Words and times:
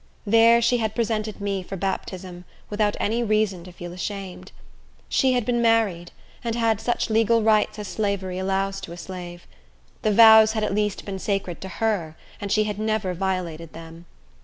There 0.25 0.63
she 0.63 0.79
had 0.79 0.95
presented 0.95 1.39
me 1.39 1.61
for 1.61 1.75
baptism, 1.77 2.43
without 2.71 2.97
any 2.99 3.21
reason 3.21 3.63
to 3.65 3.71
feel 3.71 3.93
ashamed. 3.93 4.51
She 5.07 5.33
had 5.33 5.45
been 5.45 5.61
married, 5.61 6.11
and 6.43 6.55
had 6.55 6.81
such 6.81 7.11
legal 7.11 7.43
rights 7.43 7.77
as 7.77 7.87
slavery 7.87 8.39
allows 8.39 8.81
to 8.81 8.93
a 8.93 8.97
slave. 8.97 9.45
The 10.01 10.11
vows 10.11 10.53
had 10.53 10.63
at 10.63 10.73
least 10.73 11.05
been 11.05 11.19
sacred 11.19 11.61
to 11.61 11.67
her, 11.69 12.15
and 12.39 12.51
she 12.51 12.63
had 12.63 12.79
never 12.79 13.13
violated 13.13 13.73
them. 13.73 14.07